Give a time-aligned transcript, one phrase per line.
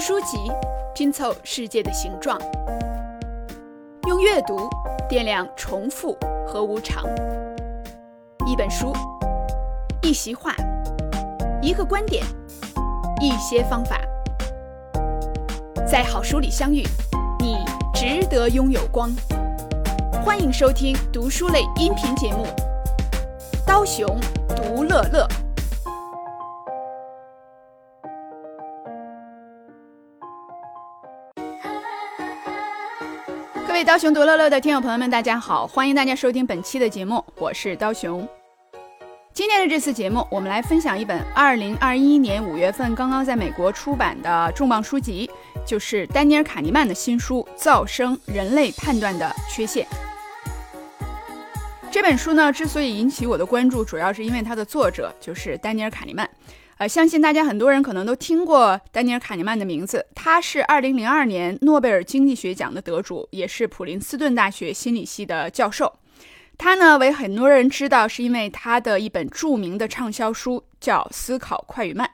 [0.00, 0.50] 书籍，
[0.94, 2.40] 拼凑世界的形状，
[4.08, 4.66] 用阅读
[5.10, 7.04] 掂量重复和无常。
[8.46, 8.94] 一本书，
[10.00, 10.54] 一席话，
[11.60, 12.24] 一个观点，
[13.20, 14.00] 一些方法，
[15.86, 16.82] 在好书里相遇，
[17.38, 17.58] 你
[17.92, 19.14] 值得拥有光。
[20.24, 22.46] 欢迎收听读书类音频节目
[23.66, 24.18] 《刀熊
[24.56, 25.28] 读乐乐》。
[33.90, 38.24] 刀熊读乐乐的听友朋友们，大家好，欢迎大家收听本期的节目，我是刀熊。
[39.34, 45.28] 今天的这次节目，我们来分享一本2021年5月份刚刚在美国出版的重磅书籍，
[45.66, 49.84] 就是丹尼尔·卡尼曼的新书《噪声：人类判断的缺陷》。
[51.90, 56.30] 这本书呢，之所以引起我的关注，主要是因为它的作者就是丹尼尔·卡尼曼。
[56.80, 60.06] 呃，相信大家很多人可能都听过丹尼尔·卡尼曼的名字。
[60.14, 65.98] 他是2002年诺贝尔经济学奖的得主，也是普林斯顿大学心理系的教授。
[66.56, 72.10] 他呢，为很多人知道，是因为他的一本著名的畅销书叫《思考快与慢》。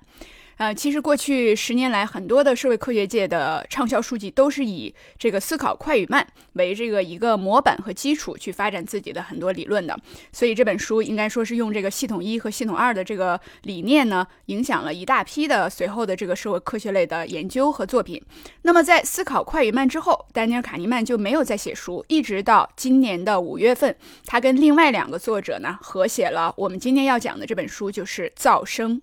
[0.59, 9.95] 呃，其实过去十年来，很多的社会科学界的畅销书籍都是以这个思考快与慢为这个一个模板和基础去发展自己的很多理论的。
[10.33, 18.23] 所以这本书应该说是用这个系统一和系统二的这个理念呢，影响了一大批的随后的这个社会科学类的研究和作品。
[18.63, 29.03] 那么在思考快与慢之后，丹尼尔·卡尼曼就没有再写书，一直到今年的五月份，他跟另外两个作者呢合写了我们今天要讲的这本书，就是《噪声》。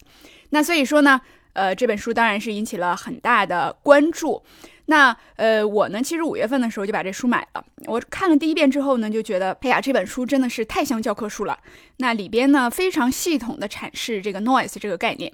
[0.50, 1.20] 那所以说呢，
[1.54, 4.42] 呃，这本书当然是引起了很大的关注。
[4.90, 7.64] 那呃，我呢，其实五月份的时候就把这书买了。
[7.86, 11.56] 我看了第一遍之后呢，就觉得，哎呀，这本书真的是太像教科书了。
[11.98, 15.32] 那里边呢，非常系统的阐释这个 noise 这个概念。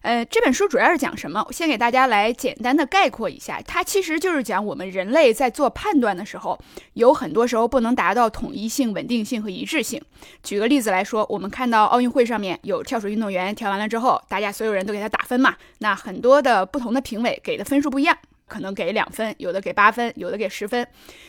[0.00, 1.44] 呃，这本书主要是讲什么？
[1.46, 6.58] 我先给大家来简单的概括一下，它其实就是讲我们人类在做判断的时候，
[6.94, 10.00] 有很多时候不能达到统一性、稳定性和一致性。
[10.42, 18.16] 举个例子来说，我们看到奥运会上面有跳水运动员跳完了之后，大家所有人都给他打分嘛，那很多的不同的评委给的分数不一样，
[18.46, 20.86] 可能给两分，有的给八分，有的给十分。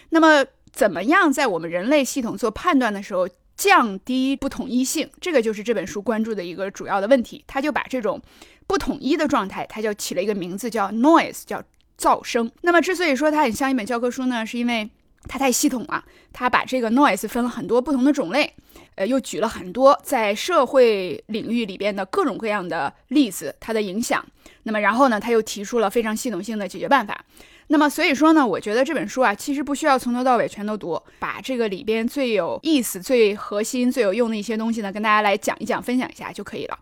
[0.09, 3.27] 那么怎么样在我们人类系统做判断的时候？
[3.57, 7.41] 降低不统一性，这个就是这本书关注的一个主要的问题。
[7.47, 8.21] 他就把这种
[8.67, 11.63] 不统一的状态，他就起了一个名字叫 noise，叫
[11.97, 12.51] 噪声。
[12.63, 14.89] 那么之所以说它很像一本教科书呢，是因为
[15.27, 16.03] 它太系统了。
[16.33, 18.53] 它把这个 noise 分了很多不同的种类，
[18.95, 24.25] 呃，又举了很多在社会领域里边的各种各样的例子，它的影响。
[24.63, 27.23] 那么然后呢，他又提出了非常系统性的解决办法。
[27.67, 36.77] 那么，所以说呢，我觉得这本书啊，其实不需要从头到尾全都读，把这个里边最有意思、最核心、最有用的一些东西呢，跟大家来讲一讲、分享一下就可以了。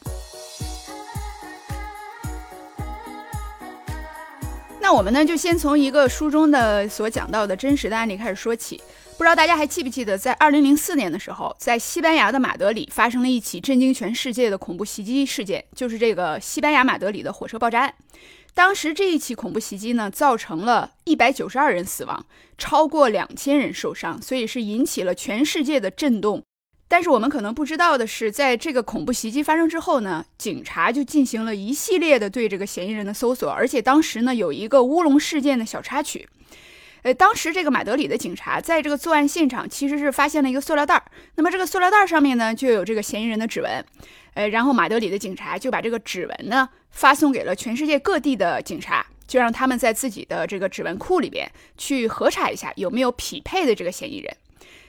[4.94, 8.80] 我们呢，就先从一个书中的所讲到的真实的案例开始说起。
[9.18, 17.94] 不知道大家还记不记得，在二零零四年的时候，在西班牙的马德里发生了一起震惊全世界的恐怖袭击事件，就是这个西班牙马德里的火车爆炸案。
[18.54, 22.24] 当时这一起恐怖袭击呢，造成了一百九十二人死亡，
[22.60, 26.44] 超过两千人受伤，所以是引起了全世界的震动。
[26.94, 36.30] 但是我们可能不知道的是，在这个恐怖袭击发生之后呢，警察就进行了一系列的对这个嫌疑人的搜索，而且当时呢有一个乌龙事件的小插曲。
[37.02, 41.04] 呃，当时这个马德里的警察在这个作案现场其实是发现了一个塑料袋儿，
[41.34, 43.84] 那么这个塑料袋儿上面呢就有这个嫌疑人的指纹。
[44.36, 54.38] 呃，然后马德里的警察就把这个指纹呢发送给了全世界各地的警察，就让他们在自己的这个指纹库里边去核查一下有没有匹配的这个嫌疑人。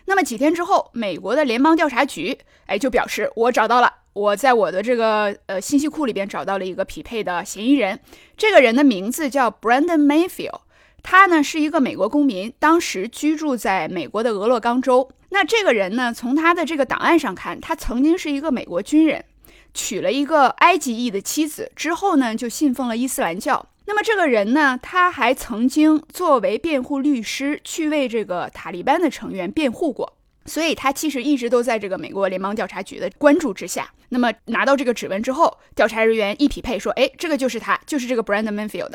[0.06, 7.98] 那么几天之后，美国的联邦调查局哎就表示我找到了，我在我的这个呃信息库里边找到了一个匹配的嫌疑人，
[8.36, 10.60] 这个人的名字叫 Brandon Mayfield，
[11.02, 15.10] 他呢是一个美国公民，当时居住在美国的俄勒冈州。
[15.30, 19.24] 那这个人呢，从他的这个档案上看，他曾经是一个美国军人。
[19.72, 23.66] 娶了一个埃及裔的妻子之后呢，就信奉了伊斯兰教。
[23.86, 30.16] 那么这个人呢，他还曾经作为辩护律师去为这个塔利班的成员辩护过，
[30.46, 33.90] 所以他其实一直都在这个美国联邦调查局的关注之下。
[34.08, 38.92] 那么拿到这个指纹之后，调查人员一匹配，说，哎，这个就是他，就是这个 Brandon Manfield。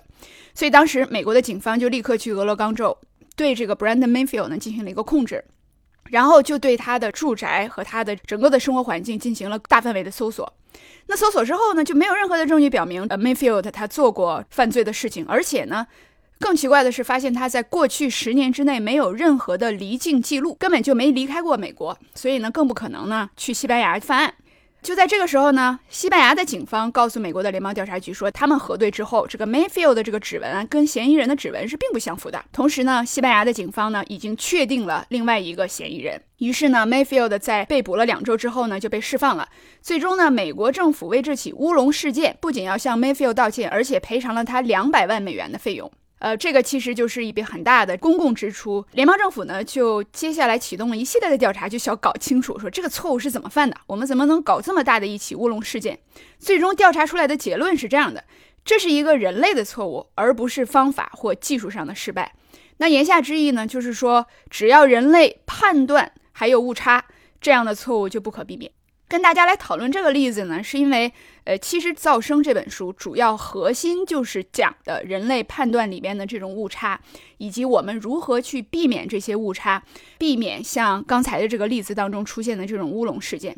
[0.53, 2.97] 所以当时美国的警方就立刻去俄勒冈州，
[3.35, 5.43] 对这个 Brandon Manfield 呢进行了一个控制。
[6.09, 10.51] 然后就对他的住宅和他的整个的生活环境进行了大范围的搜索。
[11.07, 15.25] 那搜索之后呢，就没有任何的证据表明呃 Mayfield 他做过犯罪的事情。
[15.27, 15.87] 而且呢，
[16.39, 21.97] 更奇怪的是，发现他在过去十年之内没有任何的离境记录，根本就没离开过美国。
[22.13, 24.33] 所以呢，更不可能呢去西班牙犯案。
[24.81, 32.43] 就在这个时候呢，西班牙的警方告诉美国的联邦调查局说，他们核对之后，这个 Mayfield 的这个指纹啊跟嫌疑人的指纹是并不相符的。
[32.53, 36.21] 同时呢，西班牙的警方呢已经确定了另外一个嫌疑人。
[36.37, 39.49] 于是呢，Mayfield 在被捕了两周之后呢就被释放了。
[39.81, 45.91] 最终呢，美国政府为这起乌龙事件不仅要向 Mayfield 道歉，而且赔偿了他两百万美元的费用。
[46.19, 48.85] 呃，这个其实就是一笔很大的公共支出。
[48.91, 55.99] 联邦政府呢，就接下来启动了一系列的调查，就想搞清楚说这个错误是怎么犯的，我们怎么能搞这么大的一起乌龙事件？
[56.37, 58.23] 最终调查出来的结论是这样的：
[58.63, 62.33] 这是一个人类的错误，而不是方法或技术上的失败。
[62.77, 67.05] 那言下之意呢，就是说只要人类判断还有误差，
[67.39, 68.71] 这样的错误就不可避免。
[69.07, 71.11] 跟大家来讨论这个例子呢，是因为，
[71.49, 77.01] 呃，其实《噪声》这本书主要核心就是讲的人类判断里面的这种误差，
[77.39, 79.83] 以及我们如何去避免这些误差，
[80.19, 83.57] 避免像刚才的这个例子当中出现的这种乌龙事件。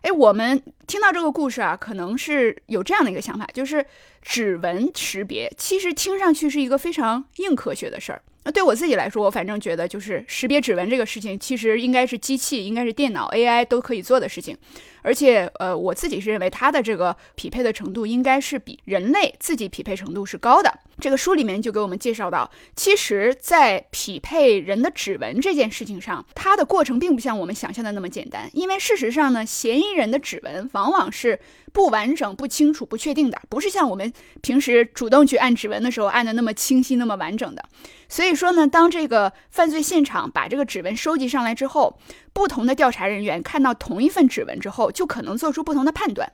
[0.00, 3.86] 哎，我们听到这个故事啊，可能是有这样的一个想法，就是
[4.20, 8.22] 指纹识别其实听上去是一个非常硬科学的事儿。
[8.42, 14.56] 那对我自己来说，我反正觉得就是识别指纹这个事情，其实应该是机器、应该是电脑、AI 都可以做的事情。
[15.02, 20.78] 而且，呃，我自己是认为它的这个匹配的程度应该是比人类自己匹配程度是高的。
[20.98, 28.50] 这个书里面就给我们介绍到，其实，在匹配人的指纹这件事情上，它的过程并不像我们想象的那么简单。
[28.52, 31.40] 因为事实上呢，嫌疑人的指纹往往是
[31.72, 37.64] 不完整、不清楚、不确定的，不是像我们平时主动去按指纹的时候按的那么清晰、那么完整的。
[38.10, 41.96] 所以说呢，当这个犯罪现场把这个指纹收集上来之后，
[42.32, 46.30] 不同的调查人员看到同一份指纹之后，就可能做出不同的判断。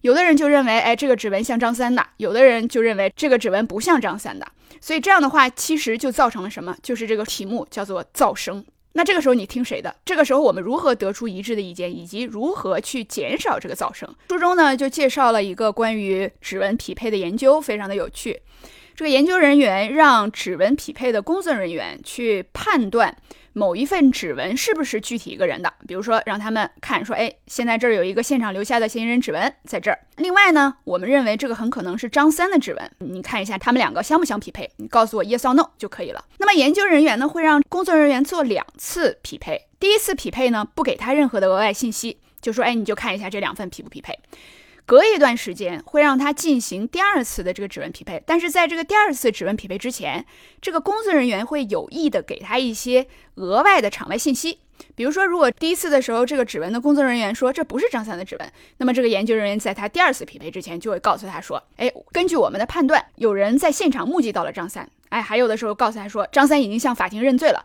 [0.00, 4.44] 有的人就认为，哎，这个指纹像张三的；有的人就认为这个指纹不像张三的。
[4.80, 6.76] 所以这样的话，其实就造成了什么？
[6.82, 8.64] 就是这个题目叫做噪声。
[8.94, 9.94] 那这个时候你听谁的？
[10.04, 14.12] 这个时候我们如何得出一致的意见，以及如何去减少这个噪声？
[14.28, 18.42] 书中呢就介绍了一个关于指纹匹配的研究，非常的有趣。
[18.94, 23.16] 这个研究人员让指纹匹配的工作人员去判断
[23.54, 29.98] 某一份指纹是不是具体一个人的，比如说让他们看说，哎，现在这儿有一个现场留下的嫌疑人指纹在这儿。
[30.16, 36.24] 另外呢，我们认为这个很可能是张三的指纹，你看一下他们两个相不相匹配，你告诉我 yes or no 就可以了。
[36.38, 44.18] 那么研究人员呢会让工作人员做两次匹配，第一次匹配呢不给他任何的额外信息，就说，哎，你就看一下这两份匹不匹配。
[44.84, 50.24] 隔一段时间会让他进行第二次的这个指纹匹配，但是在这个第二次指纹匹配之前，
[50.60, 53.06] 这个工作人员会有意的给他一些
[53.36, 54.58] 额外的场外信息。
[54.96, 64.88] 比如说，如果第一次的时候这个指纹的工作人员说这不是张三的指纹，那么这个研究人员在他第二次匹配之前就会告诉他说，哎，根据我们的判断，有人在现场目击到了张三。
[65.10, 67.64] 哎，还有的时候告诉他说，张三已经向法庭认罪了。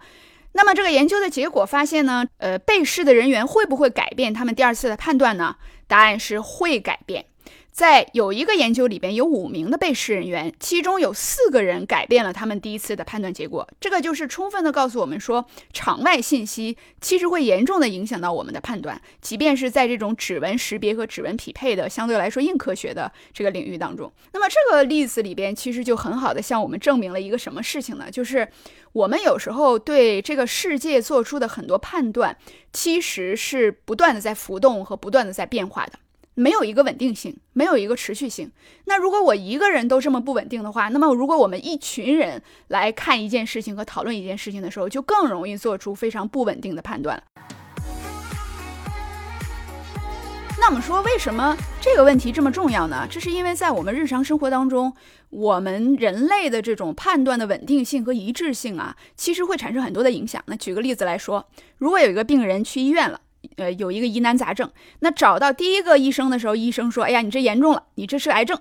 [0.54, 5.56] 那么这个研究的结果发现呢，呃，被试的人员会不会改变他们第二次的判断呢？
[5.88, 7.26] 答案是会改变。
[7.78, 13.70] 在有一个研究里边，有五名的被试人员，其中有四个人改变了他们第一次的判断结果。
[13.80, 24.12] 这个就是充分的告诉我们说，场外信息其实会严重的影响到我们的判断，即便是在这种指纹识别和指纹匹配的相对来说硬科学的这个领域当中。
[24.34, 28.10] 那么这个例子里边，其实就很好的向我们证明了一个什么事情呢？
[28.10, 28.48] 就是
[28.92, 32.36] 我们有时候对这个世界做出的很多判断，
[32.74, 36.00] 其实是不断的在浮动和不断的在变化的。
[36.40, 38.52] 没有一个稳定性，没有一个持续性。
[38.86, 47.24] 那如果我一个人都这么不稳定的话，那么如果我们一群人来看一件事情和讨论一件事情的时候，就更容易做出非常不稳定的判断。
[50.60, 53.08] 那我们说，为什么这个问题这么重要呢？
[53.10, 54.94] 这是因为在我们日常生活当中，
[55.32, 60.44] 我们人类的这种判断的稳定性和一致性啊，其实会产生很多的影响。
[60.46, 63.22] 那举个例子来说，如果有一个病人去医院了。
[63.58, 68.60] 呃，有一个疑难杂症，那找到第一个医生的时候，医生说：“哎呀，你这严重了，你这是癌症。”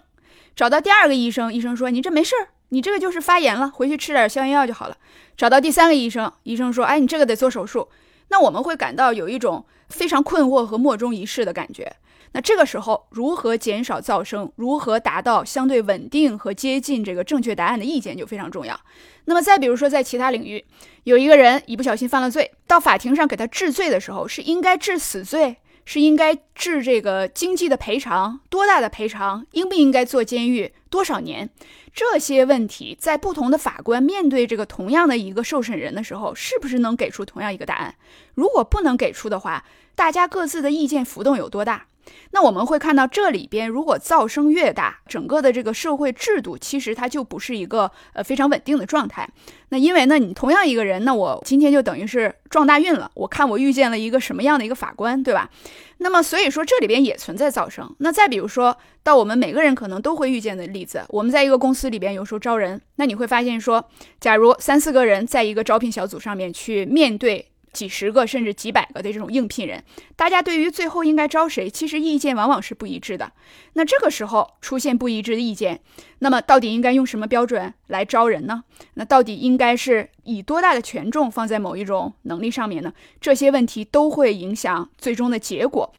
[0.54, 4.96] 找到第二个医生，医生说：“你这没事儿，你这个就是发炎了，回去吃点消炎药就好了。”
[5.36, 7.88] 找到第三个医生，医生说：“哎，你这个得做手术。”
[8.28, 11.94] 那我们会感到有一种非常困惑和莫衷一是的感觉。
[12.32, 18.78] 那这个时候，如何减少噪声，如何达到相对稳定和接近这个正确答案的意见就非常重要。
[19.24, 20.64] 那么再比如说，在其他领域，
[21.04, 31.50] 有一个人一不小心犯了罪，到法庭上给他治罪的时候，是应该治死罪，是应该治这个经济的赔偿，多大的赔偿，应不应该坐监狱，多少年？
[31.94, 37.94] 这些问题，在不同的法官面对这个同样的一个受审人的时候，是不是能给出同样一个答案？
[38.34, 39.64] 如果不能给出的话，
[39.94, 41.86] 大家各自的意见浮动有多大？
[42.30, 49.28] 那我们会看到这里边，如果噪声越大，整个的这个社会制度其实它就不是一个呃非常稳定的状态。
[49.70, 53.10] 那因为呢，你同样一个人，那我今天就等于是撞大运了。
[53.14, 55.50] 我看我遇见了一个什么样的一个法官，对吧？
[55.98, 57.92] 那么所以说这里边也存在噪声。
[57.98, 63.84] 那再比如说到我们每个人可能都会遇见的例子，我们在一个公司里边有时候招人，那你会发现说，
[64.20, 67.50] 假如三四个人在一个招聘小组上面去面对。
[67.76, 69.84] 几十个甚至几百个的这种应聘人，
[70.16, 73.30] 大家对于最后应该招谁，其实意见往往是不一致的。
[73.74, 75.82] 那这个时候出现不一致的意见，
[76.20, 78.64] 那么到底应该用什么标准来招人呢？
[78.94, 82.94] 那到底应该是以多大的权重放在某一种能力上面呢？
[83.20, 85.92] 这些问题都会影响最终的结果。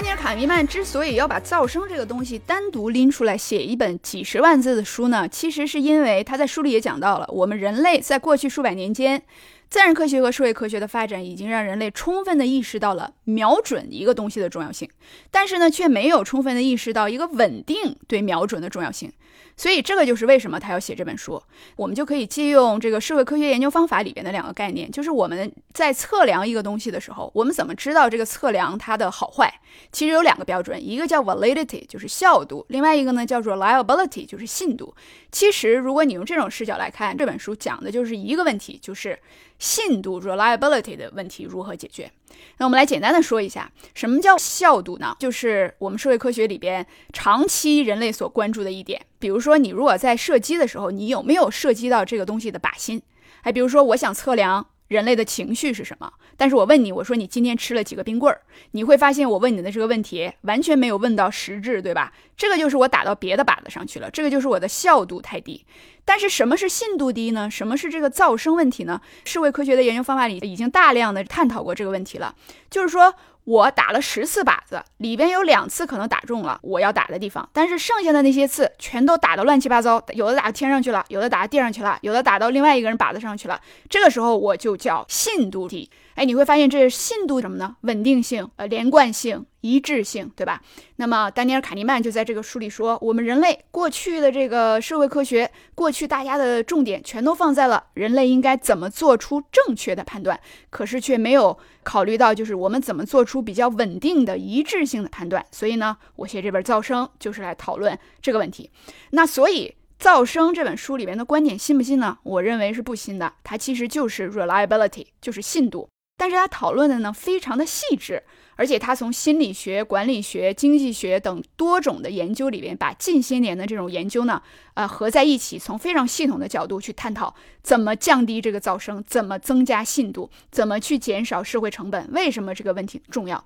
[0.00, 9.22] 丹尼尔·卡尼曼之所以要把噪声这个东西单独拎出来写一本几十万字的书呢，其实是因为他在书里也讲到了，我们人类在过去数百年间。
[9.68, 14.88] 自然科学和社会科学的发展已经让人类充分的意识到了瞄准一个东西的重要性，
[15.30, 19.12] 但是呢，却没有充分的意识到一个稳定对瞄准的重要性。
[19.60, 21.38] 所以这个就是为什么他要写这本书。
[21.76, 29.52] 我们就可以借用这个社会科学研究方法里边的两个概念，就是我们在测量一个东西的时候，我们怎么知道这个测量它的好坏？
[29.92, 34.94] 其实有两个标准，一个叫 validity，就是效度；另外一个呢叫 reliability，就是信度。
[35.30, 39.18] 其实如果你用这种视角来看这本书，讲的就是一个问题，就是。
[39.60, 42.10] 信度 reliability 的问题如何解决？
[42.58, 45.16] 那我们来简单的说一下，什么叫效度呢？
[45.18, 49.00] 就是我们社会科学里边长期人类所关注的一点。
[49.18, 53.02] 比如说，你如果在射击的时候，你有没有射击到这个东西的靶心？
[53.42, 54.66] 还比如说，我想测量。
[54.90, 56.12] 人类的情绪是什么？
[56.40, 58.40] 但是我问你，我说你今天吃了几个冰棍儿？
[58.70, 62.14] 你会发现我问你的这个问题完全没有问到实质，对吧？
[62.34, 65.66] 这个就是我打到别的靶子上去了，这个就是我的效度太低。
[66.02, 67.50] 但是什么是信度低呢？
[67.50, 69.02] 什么是这个噪声问题呢？
[69.26, 72.34] 社会科学的研究方法里已经大量的探讨过这个问题了，
[72.70, 73.14] 就是说。
[73.44, 83.58] 我打了十次靶子，里边有两次可能打中了我要打的地方，但是剩下的那些次全都打得乱七八糟，有的打天上去了，有的打到地上去了，有的打到另外一个人靶子上去了。
[83.88, 85.90] 这个时候我就叫信度低。
[86.14, 87.76] 哎，你会发现这是信度什么呢？
[87.82, 90.60] 稳定性、呃连贯性、一致性，对吧？
[90.96, 100.38] 那么丹尼尔·卡尼曼就在这个书里说，我们人类过去的这个社会科学，过去大家的重点全都放在了人类应该怎么做出正确的判断，
[100.68, 105.44] 可是却没有考虑到就是我们怎么做出比较稳定的一致性的判断。
[105.50, 108.70] 所以呢，我写这本噪声就是来讨论这个问题。
[109.10, 109.74] 那所以。
[110.00, 112.16] 噪声这本书里面的观点信不信呢？
[112.22, 113.30] 我认为是不信的。
[113.44, 115.86] 它其实就是 reliability，就是信度。
[116.20, 118.22] 但是他讨论的呢非常的细致，
[118.54, 124.42] 而且他从心理学、管理学、经济学等多种的研究里边，把近些年的这种研究呢，
[124.74, 133.42] 呃合在一起，从非常系统的角度去探讨怎么降低这个噪声，怎么增加信度，怎么去减少社会成本，为什么这个问题重要。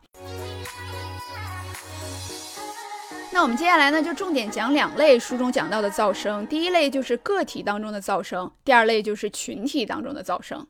[3.31, 10.67] 那我们接下来呢，就重点讲两类书中讲到的噪声，第一类就是个体当中的噪声，第二类就是群体当中的噪声。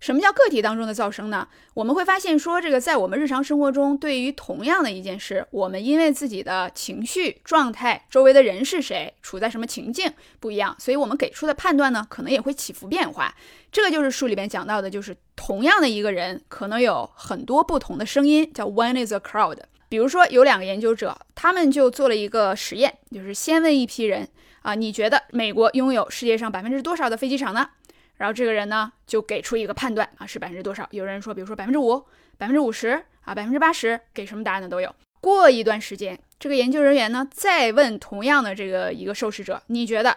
[0.00, 1.48] 什么叫个体当中的噪声呢？
[1.74, 13.34] 我们会发现说，这个在我们日常生活中，对于同样的一件事，我们因为自己的情绪状态、周围的人是谁、处在什么情境不一样，所以我们给出的判断呢，可能也会起伏变化。
[13.72, 19.58] 这个就是书里边讲到的，就是同样的一个人，可能有很多不同的声音，叫 one is a crowd。
[19.88, 24.28] 比如说，有两个研究者，他们就做了一个实验，就是先问一批人
[24.62, 27.68] 啊，你觉得美国拥有世界上百分之多少的飞机场呢？
[28.16, 30.86] 然后这个人呢就给出一个判断啊，是百分之多少？
[30.90, 32.04] 有人说，比如说百分之五、
[32.38, 34.94] 百分之五十啊、百分之八十，给什么答案的都有。
[35.20, 40.16] 过一段时间，这个研究人员呢再问同样的这个一个受试者，你觉得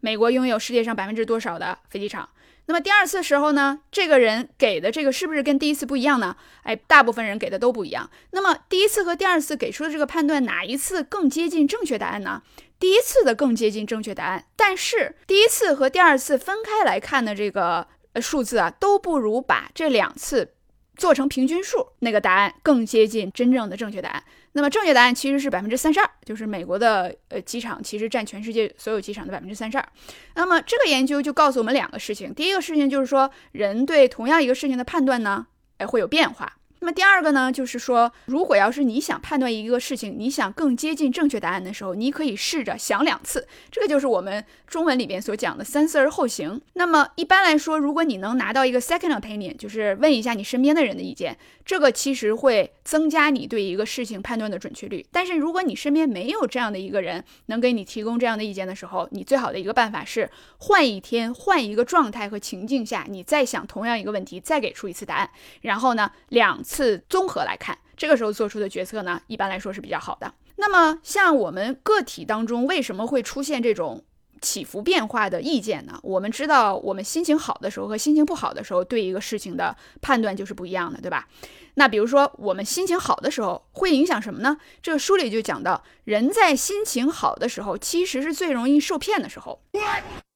[0.00, 2.28] 美国拥有世界上百分之多少的飞机场？
[2.66, 6.36] 那么第二次时候呢，这个人给的这个是不是跟第一次不一样呢？
[6.62, 8.08] 哎，大部分人给的都不一样。
[8.30, 12.42] 那么第一次和第二次给出的这个判断，哪一次更接近正确答案呢？
[12.80, 17.86] 第一次的更接近正确答案，但是第一次和第二次分开来看的这个
[18.20, 20.54] 数字啊，都不如把这两次
[20.96, 24.24] 做成平均数，那个答案更接近真正的正确答案。
[24.52, 29.88] 那么正确答案其实是百分之三十二，就是美国的呃机场其实占全世界所有机场的百分之三十二。
[30.34, 35.46] 那么这个研究就告诉我们两个事情，第一个事情就是说人对同样一个事情的判断呢，
[35.76, 36.56] 哎会有变化。
[36.80, 43.46] 那么第二个呢，就是说，如果要是你想判断一个事情，你想更接近正确答案的时候，你可以试着想两次。
[43.70, 46.60] 这个就是我们中文里边所讲的三思而后行。
[46.72, 55.04] 那么一般来说，如果你能拿到一个 second opinion，就是问一下你身边的人的意见，这个其实会增加你对一个事情判断的准确率。
[55.12, 66.60] 但是如果你身边没有这样的一个人能给你提供这样的意见的时候，你最好的一个办法是换一天，换一个状态和情境下，你再想同样一个问题，再给出一次答案，然后呢两。
[66.70, 70.32] 次综合来看，这个时候做出的决策呢，一般来说是比较好的。
[70.54, 74.04] 那么，像我们个体当中为什么会出现这种
[74.40, 75.98] 起伏变化的意见呢？
[76.02, 81.28] 我们知道，我们心情好的时候和心情不好的时候，对一个事情的判断就是不一样的，对吧？
[81.74, 84.56] 那比如说，我们心情好的时候会影响什么呢？
[84.82, 89.60] 这个书里就讲到，人在心情好的时候，其实是最容易受骗的时候。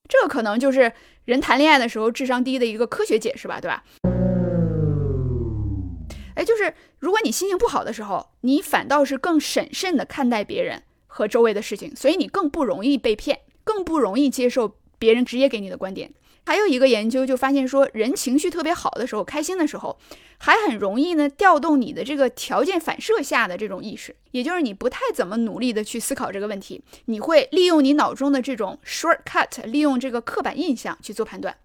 [0.08, 0.92] 这可能就是
[1.24, 3.82] 人谈恋爱的时候智商低的一个科学解释吧，对吧？
[6.36, 16.12] 哎，就是如果你心情不好的时候，你反倒是更审慎的看待别人和周围的事情，所以你更不容易被骗，更不容易接受别人直接给你的观点。
[16.46, 19.98] 还有一个研究就发现说，人情绪特别好的时候，开心的时候，
[20.36, 31.56] 还很容易呢调动你的这个条件反射下的这种意识，也就是你不太怎么努力的去思考这个问题，你会利用你脑中的这种 shortcut，利用这个刻板印象去做判断。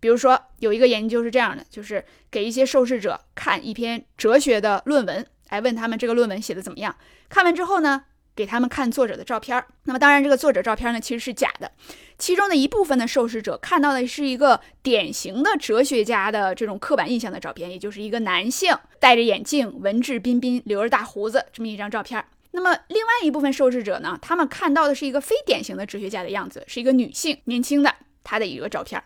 [0.00, 6.96] 比如说，有一个研究是这样的，就是给一些受试者看一篇哲学的论文，来问他们这个论文写的怎么样。
[7.28, 8.04] 看完之后呢，
[8.36, 9.64] 给他们看作者的照片。
[9.84, 11.70] 那么当然，这个作者照片呢其实是假的。
[12.18, 22.24] 其中的一部分的受试者看到的是一个典型的哲学家的这种刻板印象的照片，也就是一个男性戴着眼镜、文质彬彬、留着大胡子这么一张照片。
[22.52, 29.02] 那么另外一部分受试者呢，他们看到的是一个非典型的哲学家的样子，是一个女性，年轻的，她的一个照片。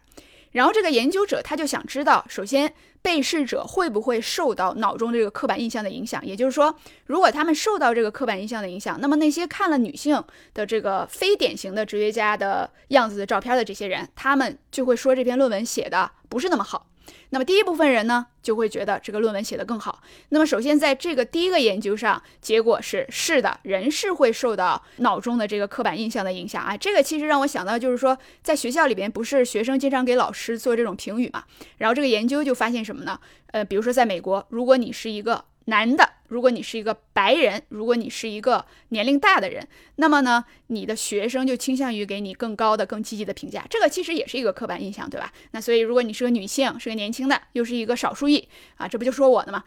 [0.51, 6.25] 然后这个研究者他就想知道，首先被试者会不会受到脑中这个刻板印象的影响？
[6.27, 6.75] 也就是说，
[7.07, 10.23] 如果他们受到这个刻板印象的影响，那么那些看了女性
[10.55, 16.87] 的这个非典型的哲学家的样子的照片的这些人，他们就会说这篇论文写的不是那么好。
[17.31, 20.03] 那么第一部分人呢，就会觉得这个论文写得更好。
[20.31, 26.77] 那么首先在这个第一个研究上，结果是是的，人是会受到脑中的这个刻板印象的影响啊。
[26.77, 31.45] 这个其实让我想到，就是说在学校里边，不是学生经常给老师做这种评语嘛？
[31.79, 33.19] 然后这个研究就发现什么呢？
[33.53, 43.67] 呃，比如说在美国，如果你是一个男的，如果你是一个白人，如果你是一个年龄大的人，那么呢，你的学生就倾向于给你更高的、更积极的评价。
[43.69, 45.31] 这个其实也是一个刻板印象，对吧？
[45.51, 49.63] 那所以，如果你是个女性，是个年轻的，又是一个少数裔啊，这不就说我的吗？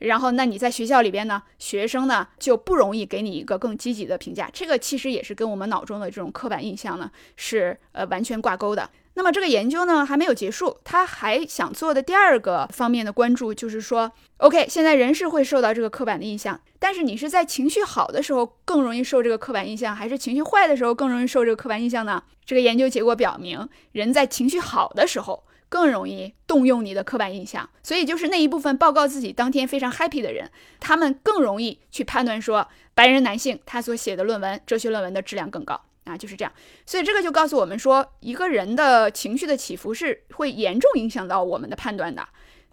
[0.00, 4.50] 然后，那你在学校里边呢，学生呢就不容易给你一个更积极的评价。
[4.52, 8.90] 这个其实也是跟我们脑中的这种刻板印象呢是呃完全挂钩的。
[9.14, 22.22] 那么这个研究呢还没有结束，他还想做的第二个方面的关注就是说，OK，现在人是会受到这个刻板的印象，但是你是在情绪好的时候更容易受这个刻板印象，还是情绪坏的时候更容易受这个刻板印象呢？
[22.46, 35.80] 这个研究结果表明，人在情绪好的时候更容易动用你的刻板印象，所以就是那一部分报告自己当天非常 happy 的人，他们更容易去判断说，白人男性他所写的论文，哲学论文的质量更高。
[36.10, 36.52] 啊，就是这样，
[36.84, 42.28] 所以这个就告诉我们说，一个人的情绪的起伏是会严重影响到我们的判断的。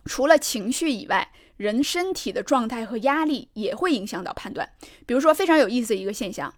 [0.05, 4.67] 除了情绪以外，人身体的状态和压力也会影响到判断。
[5.05, 6.53] 比如说，非常有意思的一个现象，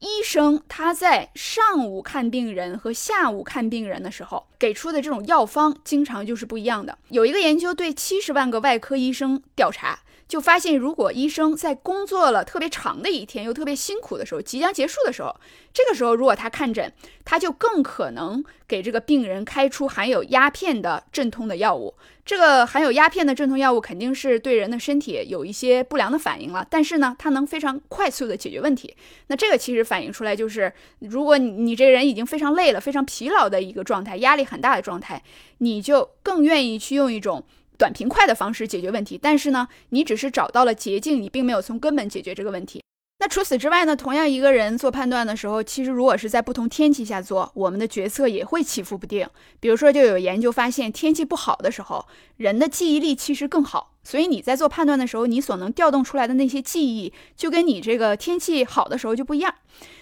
[0.00, 6.98] 医生他在上午看病人和下午看病人的时候，给出的这种药方经常就是不一样的。
[7.10, 10.00] 有一个研究对七十万个外科医生调查。
[10.34, 15.32] 就发现，如果医生在工作了特别长的一天，又特别辛苦的时候，即将结束的时候，
[15.72, 16.92] 这个时候如果他看诊，
[17.24, 21.94] 他就更可能给这个病人开出含有鸦片的镇痛的药物。
[22.24, 28.96] 这个含有鸦片的镇痛药物肯定是对人的身体有一些不良的反应了，但是呢，它能非常快速的解决问题。
[29.28, 35.22] 那这个其实反映出来就是，如果你你这人已经非常累了、非常疲劳的一个状态，压力很大的状态，
[35.58, 37.44] 你就更愿意去用一种。
[37.76, 42.80] 短平快的方式解决问题，但是呢，你只是找到了捷径，你并没有从根本解决这个问题。
[43.20, 49.26] 那除此之外呢，同样一个人做判断的时候，其实如果是在不同天气下做，我们的决策也会起伏不定。
[49.60, 52.06] 比如说，就有研究发现，天气不好的时候，
[52.36, 53.92] 人的记忆力其实更好。
[54.02, 59.54] 所以你在做判断的时候，你所能调动出来的那些记忆，就跟你这个天气好的时候就不一样。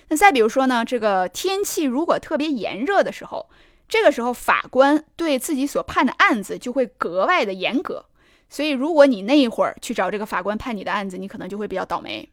[0.09, 3.49] 那再比如说呢，这个天气如果特别炎热的时候。
[3.88, 8.07] 这个时候，法官对自己所判的案子就会格外的严格。
[8.49, 12.29] 所以，如果你那一会儿去找这个法官判你的案子，你可能就会比较倒霉。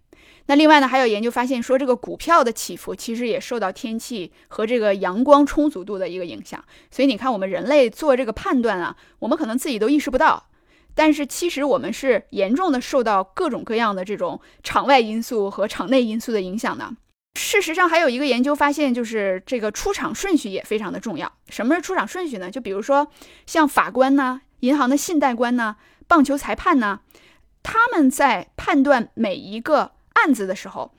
[0.48, 6.64] 那另外呢，还有研究发现说，这个股票的起伏其实也受到天气和这个阳光充足度的一个影响。
[6.92, 10.48] 所以你看，我们人类做这个判断啊，我们可能自己都意识不到。
[10.96, 16.94] 但是其实我们是严重的受到各种各样的这种场外因素和场内因素的影响的。
[17.36, 21.32] 事实上，还有一个研究发现，就是这个出场顺序也非常的重要。
[21.50, 22.52] 什么是出场顺序呢？
[22.52, 23.12] 就比如说
[23.46, 25.76] 像法官呢、银行的信贷官呢、
[26.08, 27.02] 棒球裁判呢，
[27.64, 30.94] 他们在判断每一个案子的时候，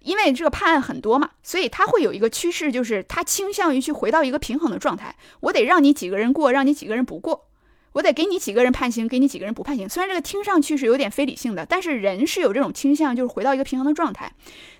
[0.00, 5.16] 因为这个判案很多嘛，所以他会有一个趋势，就是他倾向于去回到一个平衡的状态。
[5.40, 7.48] 我得让你几个人过，让你几个人不过。
[7.92, 9.88] 我得给你几个人判刑，给你几个人不判刑。
[9.88, 14.32] 虽然这个听上去是有点非理性的，但是人是有这种倾向，就是回到一个平衡的状态。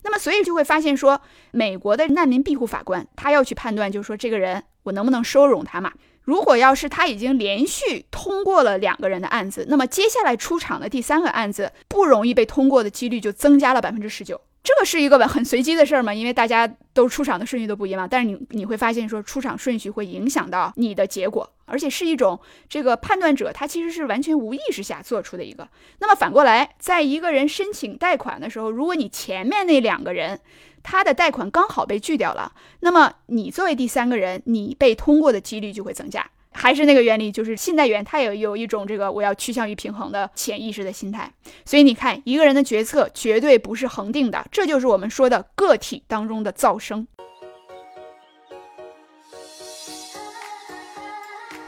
[0.03, 1.21] 那么，所以就会发现说，
[1.51, 5.93] 美国的难民庇护法官他要去判断，就是说这个人我能不能收容他嘛？
[6.23, 14.41] 如果要是他已经连续通过了两个人的案子，那么接下来出场的第三个案子不容易被通过的几率就增加了百分之十九。
[14.63, 18.07] 这个是一个很随机的事儿嘛，因为大家都出场的顺序都不一样。
[18.09, 25.69] 但是你你会发现说，出场顺序会影响到你的结果，而且是一种这个判断者他其实是完全无意识下做出的一个。
[25.99, 30.41] 那么反过来，在一个人申请贷款的时候，如果你前面那两个人
[30.85, 36.31] 他的贷款刚好被拒掉了，那么你作为第三个人，你被通过的几率就会增加。
[36.53, 41.33] 还是那个原理，就是信贷员他也有一种这个我要趋向于平衡的潜意识的心态。
[41.65, 47.07] 所以你看，一个人的决策绝对不是恒定的，这就是我们说的个体当中的噪声。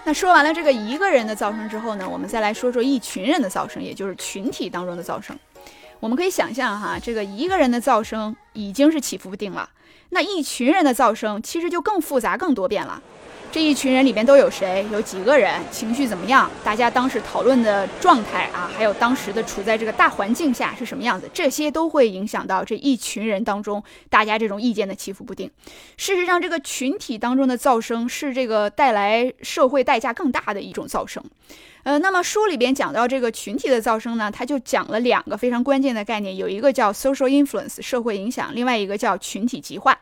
[0.06, 5.34] 那说完了这个一个人的噪声之后呢，我们再来说说一群人的噪声，也就是群体当中的噪声。
[5.98, 9.70] 我们可以想象哈，这个一个人的噪声已经是起伏不定了，
[10.10, 13.02] 那一群人的噪声其实就更复杂、更多变了。
[13.54, 14.84] 这一群人里边都有谁？
[14.90, 15.62] 有几个人？
[15.70, 16.50] 情绪怎么样？
[16.64, 21.30] 大家当时讨论的状态啊，还有当时的处在这个大环境下是什么样子？
[21.32, 25.48] 这些都会影响到这一群人当中大家这种意见的起伏不定。
[25.96, 31.22] 事实上，这个群体当中的噪声是这个带来社会代价更大的一种噪声。
[31.84, 39.96] 呃，那么书里边讲到这个群体的噪声呢，他就讲了两个非常关键的概念，有一个叫 social influence 社会影响，另外一个叫群体极化。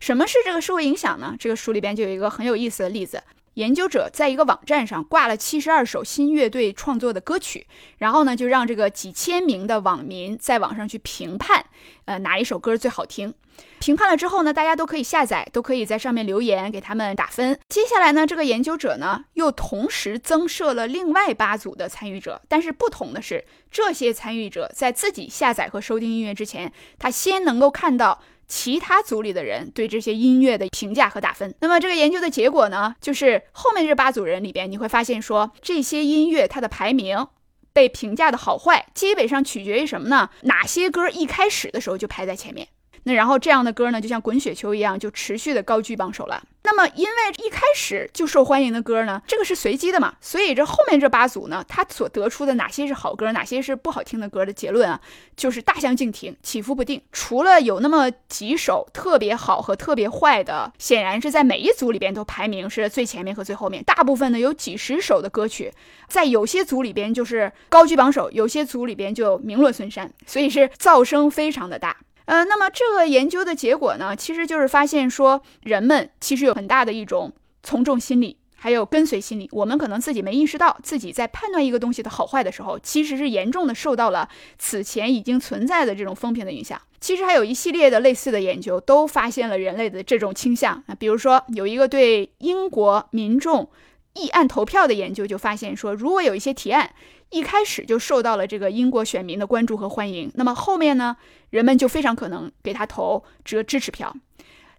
[0.00, 1.36] 什么是这个社会影响呢？
[1.38, 3.22] 这个书里边就有一个很有意思的例子：
[3.54, 7.66] 研究者在一个网站上挂了七十二首新乐队创作的歌曲，
[7.98, 11.66] 然后呢，就让这个几千名的网民在网上去评判，
[12.06, 13.34] 呃，哪一首歌最好听。
[13.78, 17.58] 评判了之后呢，大家都可以下载，都可以在上面留言，给他们打分。
[17.68, 28.22] 接下来呢，这个研究者呢，又同时增设了另外八组的参与者，但是不同的是，这些参与者在自己下载和收听音乐之前，他先能够看到。
[28.50, 37.28] 其他组里的人对这些音乐的评价和打分，那么这个研究的结果呢，就是后面这八组人里边，你会发现说这些音乐它的排名
[37.72, 40.30] 被评价的好坏，基本上取决于什么呢？
[40.42, 42.66] 哪些歌一开始的时候就排在前面。
[43.04, 46.42] 那然后这样的歌呢，就像滚雪球一样，就持续的高居榜首了。
[46.62, 55.00] 那么因为一开始就受欢迎的歌呢，这个是随机的嘛，所以这后面这八组呢，他所得出的哪些是好歌，哪些是不好听的歌的结论啊，
[55.34, 57.00] 就是大相径庭，起伏不定。
[57.10, 63.82] 除了有那么几首特别好和特别坏的，显然是在每一组里边都排名是最前面和最后面。
[63.82, 65.72] 大部分呢有几十首的歌曲，
[66.08, 71.96] 在有些组里边就是高居榜首，有些组里边就名落孙山，所以是噪声非常的大。
[72.26, 79.48] 呃，那么这个研究的结果呢，其实就是发现说，人们其实有很大的一种从众心理，还有跟随心理。
[79.52, 84.28] 我们可能自己没意识到，自己在判断一个东西的好坏的时候，其实是严重的受到了
[84.58, 86.80] 此前已经存在的这种风评的影响。
[87.00, 90.94] 其实还有一系列的类似的研究，都发现了人类的这种倾向啊。
[90.98, 93.68] 比如说，有一个对英国民众
[94.14, 96.90] 议案投票的研究，就发现说，如果有一些提案。
[97.32, 101.16] 一开始就受到了这个英国选民的关注和欢迎，那么后面呢，
[101.50, 104.12] 人们就非常可能给他投这个支持票。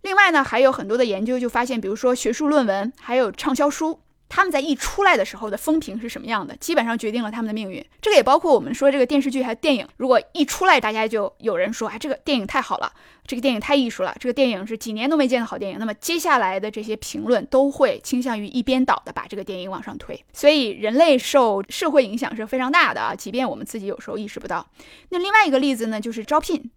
[0.01, 4.01] 另外呢，还有很多的研究就发现，比如说学术论文，还有畅销书。
[4.33, 7.85] 他们在一出来的时候的风评是什么样的，基本上决定了他们的命运。
[8.01, 9.85] 这个也包括我们说这个电视剧还有电影。
[9.97, 12.93] 如果一出来，大家就有人说，哎，这个电影太好了，
[13.27, 15.77] 这个电影太艺术了，这个电影是几年都没见的好电影。
[15.77, 20.17] 那么接下来的这些评论都会倾向于一边倒的把这个电影往上推。
[20.31, 24.65] 所以人类受社会影响是非常大的啊，即便我们自己有时候意识不到。
[25.09, 26.71] 那另外一个例子呢，就是招聘。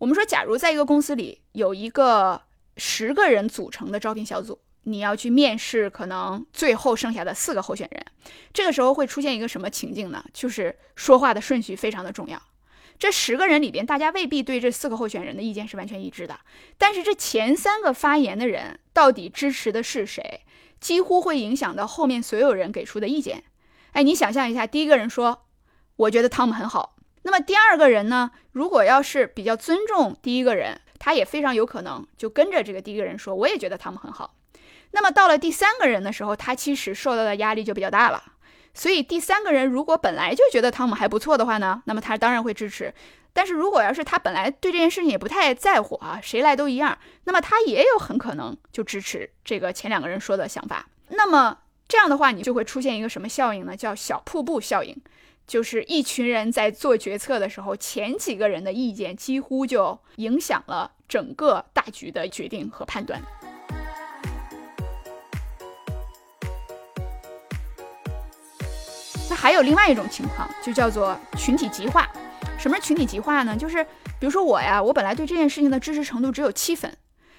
[0.00, 2.42] 我们说，假如在一个公司里有一个
[2.76, 4.58] 十个人组成的招聘小组。
[4.84, 8.04] 你要去面试，可能最后剩下的四个候选人，
[8.52, 10.24] 这个时候会出现一个什么情境呢？
[10.32, 12.40] 就是说话的顺序非常的重要。
[12.98, 16.40] 这十个人里边，大家未必对这四个候选人的意见是完全一致的，
[16.76, 20.42] 但是这前三个发言的人到底支持的是谁，
[20.80, 23.44] 几乎会影响到后面所有人给出的意见。
[23.92, 25.46] 哎，你想象一下，第一个人说，
[25.96, 34.36] 我觉得汤姆很好，那么第二个人呢，如果要是比较尊重第一个人，他也非常有可能就跟着这个第一个人说，我也觉得汤姆很好。
[34.92, 38.22] 那么到了第三个人的时候，他其实受到的压力就比较大了。
[38.72, 42.94] 所以第三个人如果本来就觉得汤姆还不错的话呢，那么他当然会支持。
[43.32, 50.86] 但是如果要是他本来对这件事情也不太在乎啊，谁来都一样，那么他也有很可能就支持这个前两个人说的想法。
[51.08, 51.58] 那么
[51.88, 53.76] 这样的话，你就会出现一个什么效应呢？
[53.76, 54.96] 叫小瀑布效应，
[55.50, 63.20] 就是一群人在做决策的时候，前几个人的意见几乎就影响了整个大局的决定和判断。
[69.28, 72.08] 那还有另外一种情况，就叫做群体极化。
[72.56, 73.56] 什么是群体极化呢？
[73.56, 73.82] 就是
[74.20, 76.96] 比如说我呀，我本来对这件事情的支持程度只有七分，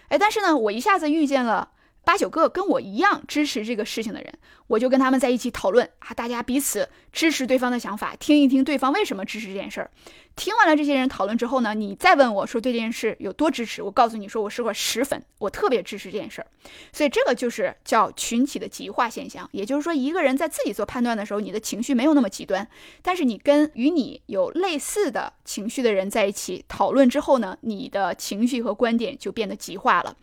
[0.10, 1.69] 哎，但是呢，我一下子遇见了。
[2.04, 4.34] 八九个跟我一样支持这个事情的人，
[4.68, 9.92] 我就跟他们在一起讨论啊，大家彼此支持对方的想法，听一听对方为什么支持这件事儿。
[10.36, 16.48] 听完了这些人讨论之后呢，你再问我说对这件事有多支持，我告诉你说我是个十分，我特别支持这件事儿。
[16.94, 22.68] 所以这个就是叫群体的极化现象，也就是说一个人在自己做判断的时候，你的情绪没有那么极端，
[23.02, 30.16] 但是你跟与你有类似的情绪的人在一起讨论之后呢，你的情绪和观点就变得极化了。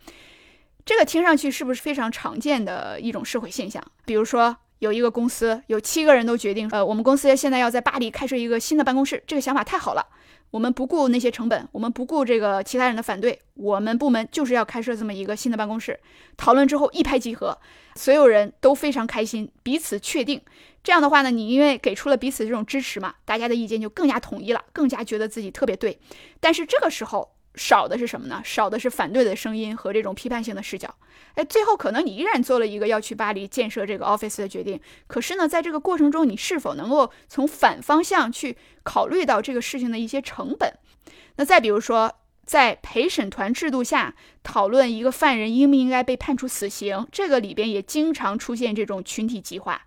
[0.89, 3.79] 这个听上去是不是非常常见的一种社会现象？
[4.05, 10.03] 比如说，有一个公司有七个人都决定，呃，我们公司现在要在巴黎开设一个新的办公室，这个想法太好了，
[10.49, 15.99] 我们不顾那些成本，我们不顾这个其他人的反对，我们部门就是要开设这么一个新的办公室。
[16.35, 17.55] 讨论之后一拍即合，
[17.93, 20.41] 所有人都非常开心，彼此确定。
[20.83, 25.99] 这样的话呢，你因为给出了彼此这种支持嘛，大家的意见就更加统一了，更加觉得自己特别对。
[26.39, 27.29] 但是这个时候。
[27.59, 28.41] 少的是什么呢？
[28.45, 30.95] 少的是反对的声音和这种批判性的视角。
[31.33, 34.79] 哎，最后可能你依然做了一个要去巴黎建设这个 office 的决定。
[35.07, 40.73] 可是呢，在这个过程中，你是否能够从反方向去考虑到这个事情的一些成本？
[41.35, 49.85] 那再比如说，在陪审团制度下讨论一个犯人应不应该被判处死刑，这个里边也经常出现这种群体极化。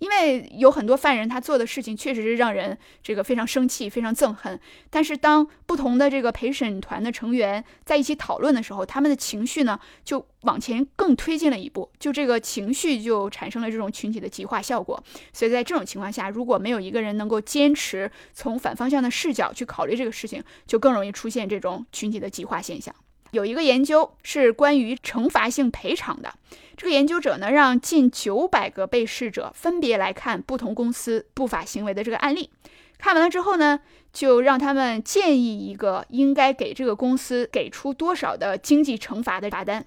[0.00, 4.58] 因为有很多犯人，他做的事情确实是让人这个非常生气、非常憎恨。
[4.88, 15.02] 但是当不同的这个陪审团的成员在一起讨论的时候，他们的情绪呢就往前更推进了一步，就这个情绪就产生了这种群体的极化效果。
[15.32, 22.94] 所以在这种情况下，如果没有一个人能够坚持从反方向的视角去考虑这个事情，就更容易出现这种群体的极化现象。
[23.30, 26.32] 有一个研究是关于惩罚性赔偿的。
[26.76, 32.50] 这个研究者呢，让近九百个被试者分别来看不同公司不法行为的这个案例。
[32.98, 33.80] 看完了之后呢，
[34.12, 39.84] 就让他们建议一个应该给这个公司给出多少的经济惩罚的罚单。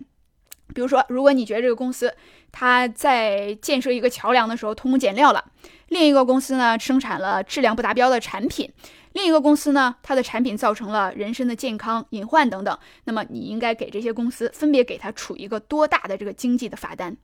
[0.73, 2.15] 比如说，如果你觉得这个公司
[2.51, 5.43] 它在建设一个桥梁的时候偷工减料了，
[5.89, 8.71] 另一个公司呢生产了质量不达标的产品。
[9.13, 17.15] 另一个公司呢，它的产品造成了人身的健康隐患等等，那么你应该给这些公司分别给它处一个多大的这个经济的罚单？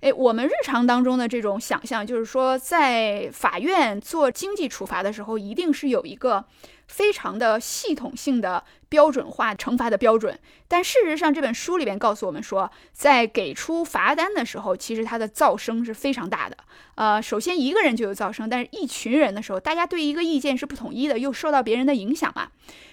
[0.00, 6.44] 诶，我们日常当中的这种想象就是说，在法院做经济处罚的时候，一定是有一个。
[6.88, 16.56] 非常的系统性的标准化惩罚的标准，但事实上这本书里边告诉我们说，在给出罚单的时候，其实它的噪声是非常大的。
[16.96, 22.48] 呃，首先一个人就有噪声，但是一群人的时候，大家对一个意见是不统一的，又受到别人的影响嘛。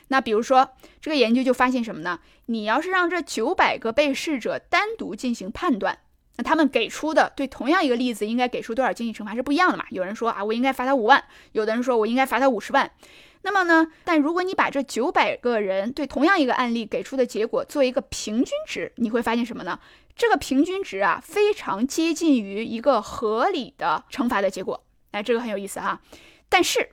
[0.10, 2.20] 那比如说这个研究就发现什么呢？
[2.48, 5.98] 你要是让这九百个被试者单独进行判断，
[6.36, 9.86] 那他们给出的对同样一个例子应该给出多少经济惩罚是不一样的嘛？
[9.90, 11.18] 有人说啊，我应该罚他五万；
[11.54, 12.92] 有的人说我应该罚他五十万。
[13.46, 13.92] 那么呢？
[14.04, 19.80] 但如果你把这九百个人对同样一个案例给出的结果做一个平均值，你会发现什么呢？
[20.16, 24.84] 这个平均值啊，非常接近于一个合理的惩罚的结果。
[25.12, 26.02] 哎，这个很有意思哈。
[26.50, 26.90] 但是，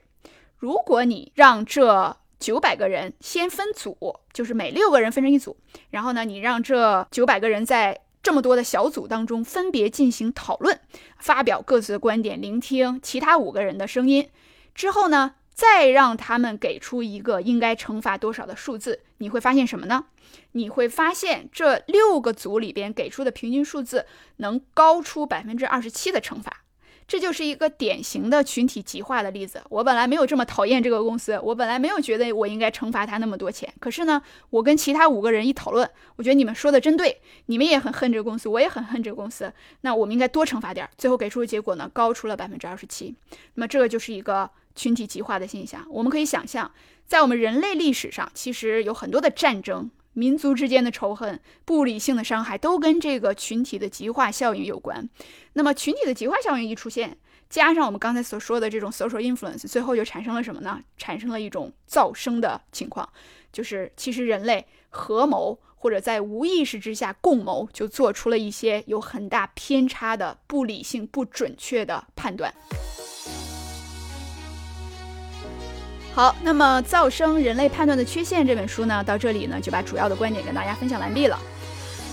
[0.57, 3.97] 如果你让这九百个人先分组，
[4.31, 5.57] 就是每六个人分成一组，
[5.89, 10.79] 然后呢，你让这九百个人在这么多的小组当中分别进行讨论，
[11.17, 14.29] 发表各自的观点，聆听其他五个人的声音
[14.75, 15.33] 之后呢？
[15.53, 20.05] 再让他们给出一个应该惩罚多少的数字，你会发现什么呢？
[20.53, 24.05] 你会发现这六个组里边给出的平均数字
[24.37, 26.62] 能高出百分之二十七的惩罚，
[27.07, 29.61] 这就是一个典型的群体极化的例子。
[29.69, 40.89] 我本来没有这么讨厌这个公司，我本来没有觉得我应该惩罚他那么多钱，可是呢，我跟其他五个人一讨论，我觉得你们说的真对，你们也很恨这个公司，我也很恨这个公司，那我们应该多惩罚点。
[40.97, 43.15] 最后给出的结果呢，高出了百分之二十七。
[43.55, 44.49] 那么这个就是一个。
[44.75, 46.71] 群体极化的现象，我们可以想象，
[47.05, 55.09] 在我们人类历史上，其实有很多的战争、民族之间的仇恨、不理性的伤害，都跟这个群体的极化效应有关。
[55.53, 57.17] 那么，群体的极化效应一出现，
[57.49, 60.79] 加上我们刚才所说的这种 social influence，最后就产生了什么呢？
[60.97, 63.07] 产生了一种噪声的情况，
[63.51, 72.53] 就是其实人类合谋或者在无意识之下共谋，就做出了一些有很大偏差的、不理性、不准确的判断。
[76.15, 81.39] 好，那么《噪声：人类判断的缺陷》这本书呢，到这里呢就把主要的观点跟大家分享完毕了。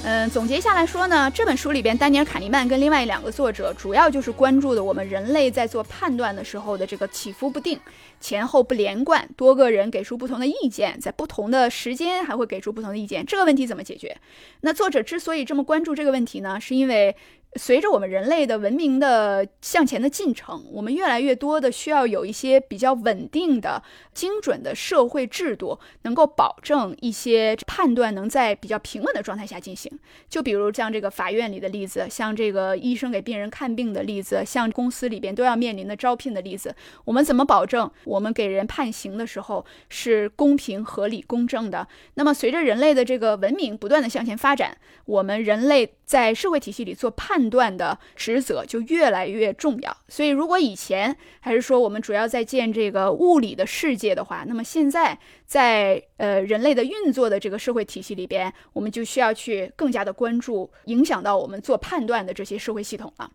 [0.02, 7.78] 嗯，总结下来说呢，这本书里边，丹尼尔·卡尼曼跟另外两个作者，主要就是关注的我们人类在做判断的时候的这个起伏不定、
[8.18, 14.16] 前后不连贯，多个人给出不同的意见，在不同的时间还会给出不同的意见，这个问题怎么解决？
[14.62, 17.14] 那作者之所以这么关注这个问题呢，是因为。
[17.56, 23.82] 随着我们人类的文明的向前的进程，我们越来越多的需要有一些比较稳定的、
[24.14, 29.90] 精准的社会制度，能够保证一些判断能在比较平稳的状态下进行。
[30.28, 36.72] 就比如像这个法院里的例子，像这个医生给病人看病的例子，像公司里边都要面临的招聘的例子，
[37.04, 41.88] 我们怎么保证我们给人判刑的时候是公平、合理、公正的？
[42.14, 47.50] 那么随着人类的这个文明不断的向前发展，我们人类在社会体系里做判。
[47.50, 63.28] 断的职责就越来越重要，所以如果以前还是说我们主要在建这个物理的世界的话，那么现在在呃人类的运作的这个社会体系里边，我们就需要去更加的关注影响到我们做判断的这些社会系统了。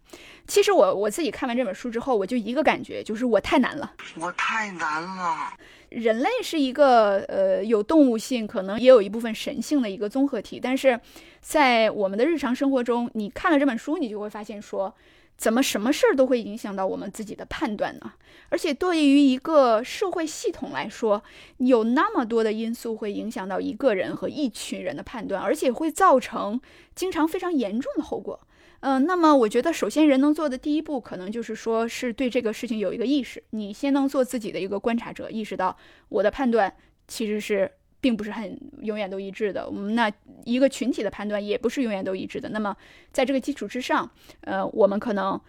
[0.48, 5.52] 其实我我自己看完这本书之后，我就一个感觉，就是我太难了，我太难了。
[5.90, 11.00] 人类是一个呃有动物性，可能也有一部分神性的一个综合体，但是
[11.42, 14.94] 在我们的日常生活中，你看了这本书，你就会发现说，
[15.38, 18.14] 怎么什么事儿都会影响到我们自己的判断呢？
[18.50, 21.24] 而且对于一个社会系统来说，
[21.58, 26.60] 有那么多的因素会影响到一个人和一群人的判断，而且会造成
[26.94, 28.40] 经常非常严重的后果。
[28.86, 33.44] 嗯，那么我觉得，首先人能做的第一步，可能就是说，是对这个事情有一个意识。
[33.50, 35.76] 你先能做自己的一个观察者，意识到
[36.08, 36.72] 我的判断
[37.08, 39.68] 其实是并不是很永远都一致的。
[39.68, 40.12] 我们那
[40.44, 42.50] 一个群体的判断也不是永远都一致的。
[42.50, 42.78] 那么
[43.12, 44.08] 在这个基础之上，
[44.42, 45.42] 呃，我们可能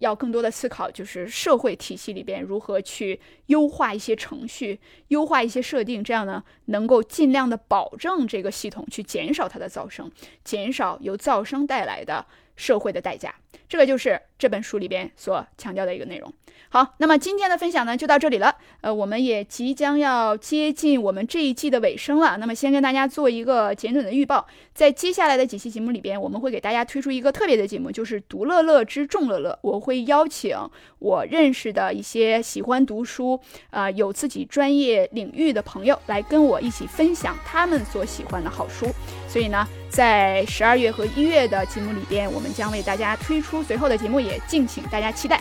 [0.00, 10.12] 要更多的思考，就是社会体系里边如何去优化一些程序，优化一些设定，这样呢，能够尽量的保证这个系统去减少它的噪声，
[10.44, 12.26] 减少由噪声带来的。
[12.56, 13.34] 社会的代价，
[13.68, 16.32] 这个就是这本书里边所强调的一个内容。
[16.68, 18.56] 好，那么今天的分享呢就到这里了。
[18.80, 22.36] 呃，我们也即将要接近我们这一季的尾声了。
[22.38, 24.44] 那么先跟大家做一个简短的预报，
[24.74, 29.56] 在接下来的几期节目里边，我们会给大家推出一个特别的节目，就是“独乐乐之众乐乐”。
[29.62, 30.56] 我会邀请
[30.98, 33.38] 我认识的一些喜欢读书、
[33.70, 38.86] 啊有自己专业领域的朋友来跟我一起分享他们所喜欢的好书。
[39.28, 45.40] 所以呢，在十二月和一月的节目里边，我们将为大家推出随后的节目，也敬请大家期待。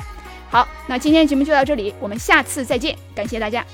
[0.49, 3.65] 好，那今天节目就到这里，我们下次再见，感谢大家。